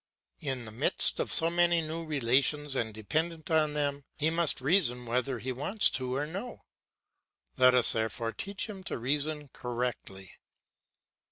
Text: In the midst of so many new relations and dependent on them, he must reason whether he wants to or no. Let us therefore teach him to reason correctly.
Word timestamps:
In 0.39 0.65
the 0.65 0.71
midst 0.71 1.19
of 1.19 1.31
so 1.31 1.51
many 1.51 1.79
new 1.79 2.03
relations 2.03 2.75
and 2.75 2.91
dependent 2.91 3.51
on 3.51 3.73
them, 3.75 4.03
he 4.17 4.31
must 4.31 4.59
reason 4.59 5.05
whether 5.05 5.37
he 5.37 5.51
wants 5.51 5.91
to 5.91 6.15
or 6.15 6.25
no. 6.25 6.63
Let 7.55 7.75
us 7.75 7.91
therefore 7.91 8.31
teach 8.33 8.67
him 8.67 8.83
to 8.85 8.97
reason 8.97 9.49
correctly. 9.49 10.39